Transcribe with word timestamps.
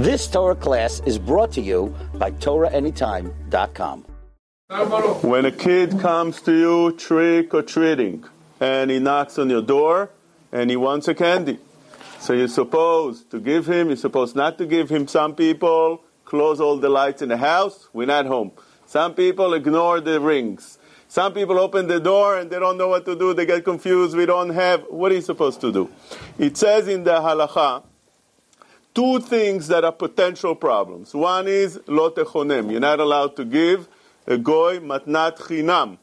This 0.00 0.26
Torah 0.28 0.54
class 0.54 1.02
is 1.04 1.18
brought 1.18 1.52
to 1.52 1.60
you 1.60 1.94
by 2.14 2.30
TorahAnytime.com. 2.30 4.06
When 5.20 5.44
a 5.44 5.52
kid 5.52 6.00
comes 6.00 6.40
to 6.40 6.58
you 6.58 6.96
trick 6.96 7.52
or 7.52 7.60
treating 7.60 8.24
and 8.60 8.90
he 8.90 8.98
knocks 8.98 9.38
on 9.38 9.50
your 9.50 9.60
door 9.60 10.08
and 10.52 10.70
he 10.70 10.76
wants 10.76 11.06
a 11.08 11.14
candy, 11.14 11.58
so 12.18 12.32
you're 12.32 12.48
supposed 12.48 13.30
to 13.30 13.40
give 13.40 13.66
him, 13.66 13.88
you're 13.88 13.96
supposed 13.96 14.34
not 14.34 14.56
to 14.56 14.64
give 14.64 14.88
him. 14.88 15.06
Some 15.06 15.34
people 15.34 16.02
close 16.24 16.62
all 16.62 16.78
the 16.78 16.88
lights 16.88 17.20
in 17.20 17.28
the 17.28 17.36
house, 17.36 17.90
we're 17.92 18.06
not 18.06 18.24
home. 18.24 18.52
Some 18.86 19.12
people 19.12 19.52
ignore 19.52 20.00
the 20.00 20.18
rings. 20.18 20.78
Some 21.08 21.34
people 21.34 21.58
open 21.58 21.88
the 21.88 22.00
door 22.00 22.38
and 22.38 22.48
they 22.48 22.58
don't 22.58 22.78
know 22.78 22.88
what 22.88 23.04
to 23.04 23.14
do, 23.16 23.34
they 23.34 23.44
get 23.44 23.66
confused, 23.66 24.16
we 24.16 24.24
don't 24.24 24.48
have. 24.48 24.80
What 24.88 25.12
are 25.12 25.16
you 25.16 25.20
supposed 25.20 25.60
to 25.60 25.70
do? 25.70 25.90
It 26.38 26.56
says 26.56 26.88
in 26.88 27.04
the 27.04 27.20
halacha, 27.20 27.82
two 28.94 29.20
things 29.20 29.68
that 29.68 29.84
are 29.84 29.92
potential 29.92 30.54
problems. 30.54 31.14
One 31.14 31.48
is 31.48 31.80
lo 31.86 32.10
techonem. 32.10 32.70
You're 32.70 32.80
not 32.80 33.00
allowed 33.00 33.36
to 33.36 33.44
give 33.44 33.88
a 34.26 34.36
goy 34.36 34.78
matnat 34.78 35.38
chinam. 35.38 35.98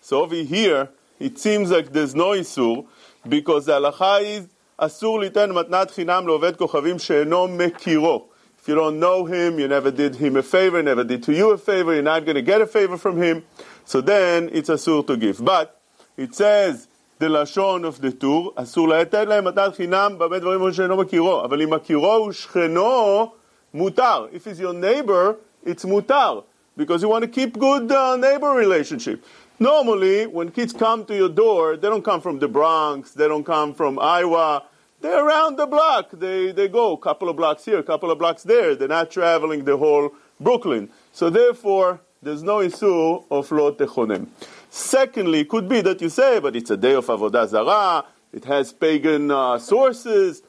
So 0.00 0.22
over 0.22 0.34
here, 0.34 0.88
it 1.18 1.38
seems 1.38 1.70
like 1.70 1.92
there's 1.92 2.14
no 2.14 2.30
isur 2.30 2.86
because 3.28 3.66
the 3.66 3.72
halacha 3.72 4.22
is 4.22 4.48
asur 4.78 5.30
liten 5.30 5.52
matnat 5.52 5.92
chinam 5.92 6.26
le'ovdei 6.26 6.52
kochavim 6.52 7.00
she'eno 7.00 7.46
mekiro. 7.48 8.24
If 8.58 8.68
you 8.68 8.76
don't 8.76 9.00
know 9.00 9.24
him, 9.24 9.58
you 9.58 9.66
never 9.66 9.90
did 9.90 10.14
him 10.14 10.36
a 10.36 10.42
favor, 10.42 10.80
never 10.82 11.02
did 11.02 11.24
to 11.24 11.32
you 11.32 11.50
a 11.50 11.58
favor, 11.58 11.94
you're 11.94 12.02
not 12.02 12.24
going 12.24 12.36
to 12.36 12.42
get 12.42 12.60
a 12.60 12.66
favor 12.66 12.96
from 12.96 13.20
him. 13.20 13.44
So 13.84 14.00
then 14.00 14.50
it's 14.52 14.68
asur 14.68 15.04
to 15.08 15.16
give. 15.16 15.44
But 15.44 15.80
it 16.16 16.34
says 16.34 16.86
the 17.19 17.29
לשון 17.29 17.85
of 17.85 18.01
the 18.01 18.11
tour, 18.23 18.51
אסור 18.55 18.87
לתת 18.87 19.27
להם 19.27 19.45
מתנת 19.45 19.75
חינם 19.75 20.15
בהרבה 20.17 20.39
דברים 20.39 20.73
שאינו 20.73 20.97
מכירו, 20.97 21.43
אבל 21.43 21.61
אם 21.61 21.73
מכירו 21.73 22.13
הוא 22.13 22.31
שכנו, 22.31 23.31
מותר. 23.73 24.25
If 24.33 24.45
he's 24.45 24.59
your 24.59 24.73
neighbor, 24.73 25.35
it's 25.65 25.85
מותר, 25.85 26.41
because 26.77 27.01
you 27.01 27.09
want 27.09 27.23
to 27.23 27.27
keep 27.27 27.57
good 27.57 27.91
uh, 27.91 28.15
neighbor 28.15 28.51
relationship. 28.51 29.23
Normally, 29.59 30.27
when 30.27 30.51
kids 30.51 30.73
come 30.73 31.05
to 31.05 31.15
your 31.15 31.29
door, 31.29 31.77
they 31.77 31.89
don't 31.89 32.03
come 32.03 32.21
from 32.21 32.37
the 32.39 32.47
Bronx, 32.47 33.13
they 33.13 33.27
don't 33.27 33.43
come 33.43 33.73
from 33.73 33.97
Iowa, 33.97 34.63
they're 35.01 35.25
around 35.25 35.57
the 35.57 35.67
block. 35.67 36.09
They, 36.11 36.51
they 36.51 36.67
go 36.67 36.93
a 36.93 36.97
couple 36.97 37.29
of 37.29 37.35
blocks 37.35 37.65
here, 37.65 37.79
a 37.79 37.83
couple 37.83 38.09
of 38.09 38.17
blocks 38.17 38.43
there. 38.43 38.75
They're 38.75 38.87
not 38.87 39.11
traveling 39.11 39.63
the 39.63 39.77
whole 39.77 40.11
Brooklyn. 40.39 40.89
So 41.11 41.29
therefore, 41.29 42.01
there's 42.22 42.42
no 42.42 42.60
issue 42.60 43.20
of 43.30 43.50
lo 43.50 43.72
techonem. 43.72 44.28
Secondly, 44.70 45.40
it 45.40 45.48
could 45.48 45.68
be 45.68 45.80
that 45.80 46.00
you 46.00 46.08
say, 46.08 46.38
but 46.38 46.54
it's 46.54 46.70
a 46.70 46.76
day 46.76 46.94
of 46.94 47.06
Avodah 47.06 47.48
Zarah, 47.48 48.04
it 48.32 48.44
has 48.44 48.72
pagan 48.72 49.30
uh, 49.30 49.58
sources, 49.58 50.42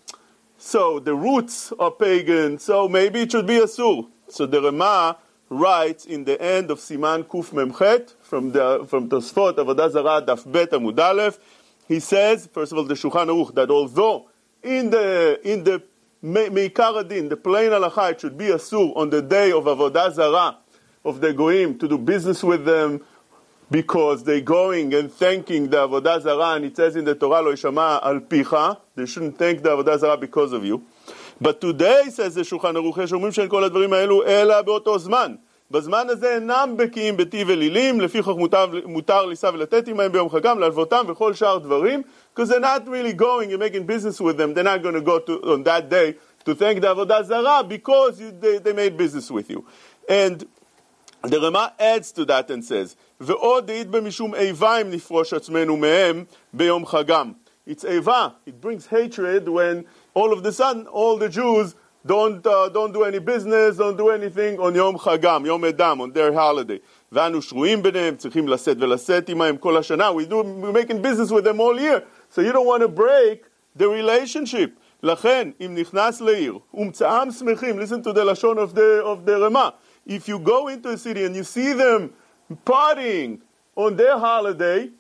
so 0.58 1.00
the 1.00 1.16
roots 1.16 1.74
are 1.80 1.92
pagan, 1.92 2.60
so 2.60 2.88
maybe 2.88 3.22
it 3.22 3.32
should 3.32 3.48
be 3.48 3.58
a 3.58 3.64
asur. 3.64 4.08
So 4.30 4.46
the 4.46 4.62
Rema 4.62 5.18
writes 5.50 6.06
in 6.06 6.24
the 6.24 6.42
end 6.42 6.72
of 6.72 6.80
Siman 6.80 7.26
Kuf 7.26 7.50
Memchet, 7.50 8.14
from 8.22 8.52
the 8.52 8.86
from 8.88 9.10
Tosfot 9.10 9.56
Avodah 9.56 9.92
Zarah 9.92 10.22
Daf 10.22 10.50
Bet 10.50 10.72
Amud 10.72 10.98
Aleph, 11.00 11.40
he 11.88 12.00
says, 12.00 12.48
first 12.54 12.72
of 12.72 12.78
all, 12.78 12.86
the 12.86 12.94
Shulchan 12.94 13.28
Aruch, 13.28 13.54
that 13.56 13.70
although 13.70 14.30
in 14.62 14.92
the 14.92 15.42
in 15.44 15.64
the 15.64 15.84
Meikar 16.24 17.02
Adin, 17.02 17.28
the 17.28 17.36
plain 17.36 17.72
halacha, 17.72 18.12
it 18.12 18.22
should 18.22 18.38
be 18.38 18.50
a 18.50 18.56
asur 18.56 18.96
on 18.96 19.10
the 19.10 19.22
day 19.22 19.52
of 19.52 19.66
Avodah 19.66 20.14
Zarah 20.14 20.60
of 21.05 21.21
the 21.21 21.33
Goim 21.33 21.79
to 21.79 21.89
do 21.89 21.99
business 21.99 22.43
with 22.43 22.65
them 22.65 23.05
because 23.71 24.25
they're 24.25 24.41
going 24.41 24.95
and 24.95 25.13
thanking 25.13 25.69
the 25.69 25.89
Avodah 25.89 26.23
Zarah, 26.23 26.57
and 26.57 26.65
it 26.65 26.77
says 26.77 26.97
in 26.97 27.05
the 27.05 27.15
Torah, 27.15 27.43
Lo 27.43 27.53
Yishama 27.53 28.03
al 28.03 28.21
Picha, 28.21 28.79
they 28.95 29.07
shouldn't 29.07 29.39
thank 29.39 29.63
the 29.63 29.71
Avodah 29.71 29.99
Zarah 29.99 30.17
because 30.17 30.53
of 30.53 30.65
you. 30.65 30.85
But 31.41 31.61
today, 31.61 32.05
says 32.11 32.35
the 32.35 32.43
Shulchan 32.43 32.75
Aruch, 32.75 32.99
יש 33.03 33.13
אומרים 33.13 33.33
שאין 33.33 33.49
כל 33.49 33.65
הדברים 33.65 33.93
האלו 33.93 34.27
אלא 34.27 34.63
באותו 34.63 34.99
זמן. 34.99 35.35
בזמן 35.71 36.07
הזה 36.09 36.35
אינם 36.35 36.75
בקיאים 36.77 37.17
בטיב 37.17 37.51
אלילים, 37.51 38.01
לפיכך 38.01 38.29
מותר, 38.29 38.67
מותר 38.85 39.27
לישא 39.27 39.51
ולתת 39.55 39.89
עמהם 39.89 40.13
ביום 40.13 40.31
חגם, 40.31 40.59
להלוותם 40.59 41.05
וכל 41.09 41.35
שאר 41.35 41.59
דברים, 41.59 42.03
because 42.35 42.49
they're 42.49 42.61
not 42.61 42.89
really 42.89 43.13
going 43.13 43.53
and 43.53 43.59
making 43.59 43.85
business 43.85 44.21
with 44.21 44.39
them, 44.39 44.55
they're 44.55 44.65
not 44.65 44.83
going 44.83 44.95
to 44.95 45.03
go 45.03 45.19
to, 45.19 45.53
on 45.53 45.63
that 45.65 45.91
day 45.91 46.15
to 46.45 46.55
thank 46.55 46.81
the 46.81 46.95
Avodah 46.95 47.25
Zarah 47.25 47.63
because 47.63 48.19
you, 48.19 48.33
they, 48.33 48.59
they 48.59 48.73
made 48.73 48.97
business 48.97 49.31
with 49.31 49.51
you. 49.51 49.67
And 50.09 50.47
the 51.24 51.40
Rama 51.40 51.74
adds 51.80 52.12
to 52.12 52.26
that 52.26 52.50
and 52.52 52.64
says, 52.64 52.96
ועוד 53.20 53.72
במשום 53.90 54.36
איבה 54.36 54.82
אם 54.82 54.92
נפרוש 54.92 55.34
עצמנו 55.34 55.78
מהם 55.78 56.24
ביום 56.54 56.86
חגם. 56.86 57.32
It's 57.68 57.86
איבה, 57.86 58.28
it 58.46 58.60
brings 58.60 58.88
hatred 58.88 59.48
when 59.48 59.86
all 60.14 60.34
of 60.34 60.44
the 60.44 60.52
sudden 60.52 60.86
all 60.88 61.18
the 61.18 61.30
Jews 61.30 61.76
don't, 62.06 62.46
uh, 62.46 62.68
don't 62.68 62.92
do 62.92 63.04
any 63.04 63.20
business, 63.20 63.78
don't 63.78 63.96
do 63.96 64.10
anything 64.10 64.60
on 64.60 64.76
יום 64.76 64.98
חגם, 64.98 65.46
יום 65.46 65.66
אידם, 65.66 66.02
on 66.02 66.12
their 66.14 66.34
holiday. 66.34 66.80
ואנו 67.12 67.42
שרויים 67.42 67.84
ביניהם, 67.84 68.16
צריכים 68.16 68.48
לשאת 68.48 68.78
ולשאת 68.80 69.30
עמהם 69.30 69.58
כל 69.58 69.78
השנה. 69.78 70.10
We 70.12 70.26
do, 70.26 70.44
we're 70.44 70.74
making 70.74 71.02
business 71.02 71.32
with 71.32 71.46
them 71.46 71.62
all 71.62 71.80
year, 71.80 72.04
so 72.30 72.42
you 72.42 72.52
don't 72.52 72.68
want 72.68 72.82
to 72.82 72.90
break 72.90 73.46
the 73.78 73.88
relationship. 73.88 74.72
לכן, 75.04 75.50
אם 75.62 75.76
נכנס 75.76 76.22
לעיר, 76.22 76.58
ומצאם 76.74 77.32
שמחים, 77.32 77.80
listen 77.80 78.04
to 78.04 78.14
the 78.14 78.24
לשון 78.24 78.58
of 78.58 78.74
the, 78.74 79.04
of 79.04 79.26
the 79.26 79.38
רמה 79.40 79.70
If 80.07 80.29
you 80.29 80.39
go 80.39 80.69
into 80.69 80.91
a 80.91 80.99
city 80.99 81.25
and 81.25 81.37
you 81.37 81.45
see 81.45 81.73
them 81.73 82.13
partying 82.65 83.41
on 83.77 83.97
their 83.97 84.19
holiday, 84.19 84.91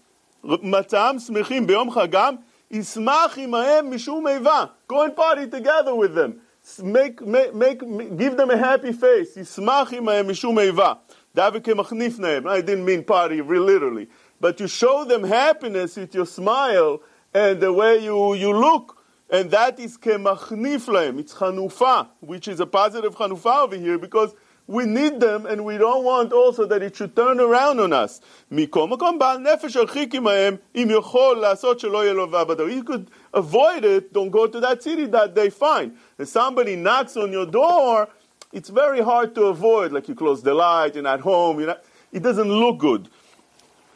מצאם 0.44 1.18
שמחים 1.18 1.66
ביום 1.66 1.90
חגם, 1.90 2.34
ישמח 2.70 3.38
עמהם 3.38 3.94
משום 3.94 4.26
איבה. 4.26 4.64
Go 4.88 5.02
and 5.02 5.16
party 5.16 5.46
together 5.46 5.94
with 5.94 6.14
them. 6.14 6.40
Make, 6.82 7.20
make, 7.22 7.54
make, 7.54 7.80
give 8.16 8.36
them 8.36 8.50
a 8.50 8.56
happy 8.56 8.92
face. 8.92 9.36
ישמח 9.36 9.92
עמהם 9.92 10.30
משום 10.30 10.58
איבה. 10.58 10.92
דווקא 11.34 11.58
כמחניף 11.58 12.18
להם. 12.18 12.46
I 12.46 12.60
didn't 12.60 12.84
mean 12.84 13.04
party 13.04 13.40
literally. 13.42 14.08
But 14.40 14.60
you 14.60 14.68
show 14.68 15.04
them 15.04 15.24
happiness 15.24 15.96
with 15.96 16.14
your 16.14 16.26
smile 16.26 17.00
and 17.34 17.60
the 17.60 17.72
way 17.72 17.98
you, 17.98 18.34
you 18.34 18.52
look. 18.52 18.96
And 19.30 19.50
that 19.50 19.78
is 19.78 19.98
kemachnif 19.98 20.86
lahem. 20.88 21.18
It's 21.18 21.34
chanufa, 21.34 22.08
which 22.20 22.48
is 22.48 22.60
a 22.60 22.66
positive 22.66 23.14
chanufa 23.14 23.64
over 23.64 23.76
here 23.76 23.98
because 23.98 24.34
we 24.68 24.84
need 24.84 25.18
them 25.18 25.46
and 25.46 25.64
we 25.64 25.78
don't 25.78 26.04
want 26.04 26.32
also 26.32 26.66
that 26.66 26.82
it 26.82 26.94
should 26.94 27.16
turn 27.16 27.40
around 27.40 27.80
on 27.80 27.92
us. 27.92 28.20
מכל 28.50 28.88
מקום 28.88 29.18
בעל 29.18 29.38
נפש 29.38 29.76
הרחיק 29.76 30.14
עמהם 30.14 30.56
אם 30.74 30.88
יכול 30.90 31.36
לעשות 31.36 31.80
שלא 31.80 32.04
יהיה 32.04 32.12
לו 32.12 32.30
ועבדו. 32.30 32.68
You 32.68 32.82
could 32.84 33.10
avoid 33.34 33.84
it, 33.84 34.12
don't 34.12 34.30
go 34.30 34.46
to 34.46 34.60
that 34.60 34.82
city 34.82 35.06
that 35.06 35.34
day, 35.34 35.48
fine. 35.48 35.96
If 36.18 36.28
somebody 36.28 36.76
knocks 36.76 37.16
on 37.16 37.32
your 37.32 37.46
door, 37.46 38.08
it's 38.52 38.68
very 38.68 39.00
hard 39.00 39.34
to 39.34 39.46
avoid, 39.46 39.92
like 39.92 40.06
you 40.08 40.14
close 40.14 40.42
the 40.42 40.54
light, 40.54 40.94
you're 40.94 41.06
at 41.06 41.20
home, 41.20 41.58
you're 41.60 41.68
not, 41.68 41.82
it 42.12 42.22
doesn't 42.22 42.50
look 42.50 42.78
good. 42.78 43.08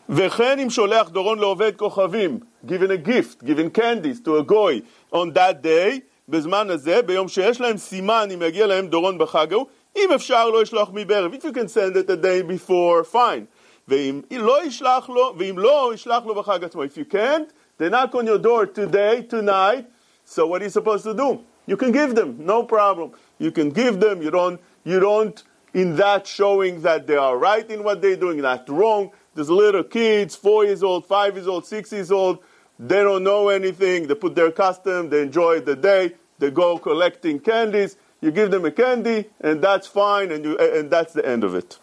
וכן 0.09 0.59
אם 0.59 0.71
שולח 0.71 1.09
דורון 1.09 1.39
לעובד 1.39 1.77
כוכבים, 1.77 2.41
giving 2.67 2.91
a 2.91 2.97
gift, 2.97 3.45
giving 3.45 3.71
candies 3.71 4.21
to 4.21 4.37
a 4.37 4.43
goy 4.43 4.83
on 5.13 5.33
that 5.35 5.63
day, 5.63 6.01
בזמן 6.29 6.71
הזה, 6.71 7.03
ביום 7.03 7.29
שיש 7.29 7.61
להם 7.61 7.77
סימן 7.77 8.29
אם 8.35 8.43
יגיע 8.43 8.67
להם 8.67 8.87
דורון 8.87 9.19
בחג 9.19 9.53
ההוא, 9.53 9.67
אם 9.97 10.09
אפשר 10.15 10.51
לא 10.51 10.63
ישלח 10.63 10.89
מבערב. 10.93 11.35
If 11.35 11.45
you 11.45 11.53
can 11.53 11.69
send 11.69 11.97
it 11.97 12.11
a 12.11 12.17
day 12.17 12.43
before, 12.43 13.05
fine. 13.05 13.47
ואם 13.89 14.23
לא 14.31 14.65
ישלח 14.65 15.09
לו, 15.09 15.35
ואם 15.39 15.59
לא, 15.59 15.91
ישלח 15.95 16.27
לו 16.27 16.35
בחג 16.35 16.65
עצמו. 16.65 16.85
If 16.85 16.97
you 16.97 17.05
can't, 17.05 17.53
they 17.79 17.89
knock 17.89 18.15
on 18.15 18.27
your 18.27 18.39
door 18.39 18.67
today, 18.67 19.23
tonight, 19.29 19.87
so 20.25 20.47
what 20.47 20.61
are 20.61 20.65
you 20.65 20.71
supposed 20.71 21.05
to 21.05 21.15
do? 21.15 21.41
You 21.67 21.77
can 21.77 21.93
give 21.93 22.15
them, 22.15 22.37
no 22.39 22.63
problem. 22.63 23.13
You 23.39 23.51
can 23.51 23.71
give 23.71 24.01
them, 24.01 24.23
you 24.23 24.31
don't, 24.31 24.61
you 24.85 25.01
don't, 25.01 25.43
in 25.75 25.97
that 25.97 26.27
showing 26.27 26.83
that 26.83 27.07
they 27.07 27.17
are 27.17 27.37
right 27.37 27.69
in 27.71 27.83
what 27.83 28.03
they're 28.03 28.17
doing, 28.17 28.41
not 28.41 28.69
wrong. 28.69 29.11
There's 29.35 29.51
little 29.51 29.85
kids, 29.85 30.37
four 30.37 30.65
years 30.65 30.83
old, 30.83 31.07
five 31.07 31.37
years 31.37 31.49
old, 31.49 31.67
six 31.67 31.93
years 31.93 32.13
old, 32.13 32.39
they 32.79 33.03
don't 33.03 33.25
know 33.25 33.49
anything, 33.49 34.07
they 34.07 34.15
put 34.15 34.35
their 34.35 34.51
custom, 34.51 35.09
they 35.11 35.23
enjoy 35.23 35.61
the 35.61 35.77
day, 35.77 36.15
they 36.39 36.51
go 36.51 36.79
collecting 36.79 37.39
candies, 37.39 37.97
you 38.22 38.32
give 38.32 38.52
them 38.52 38.66
a 38.66 38.72
candy, 38.72 39.26
and 39.42 39.62
that's 39.62 39.88
fine, 39.88 40.32
and, 40.32 40.44
you, 40.44 40.58
and 40.58 40.90
that's 40.90 41.14
the 41.14 41.26
end 41.26 41.44
of 41.44 41.56
it. 41.56 41.78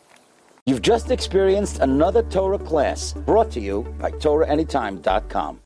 You've 0.66 0.82
just 0.82 1.10
experienced 1.10 1.80
another 1.80 2.22
Torah 2.22 2.58
class 2.58 3.12
brought 3.12 3.50
to 3.52 3.60
you 3.60 3.82
by 3.98 4.10
TorahAnytime.com. 4.12 5.60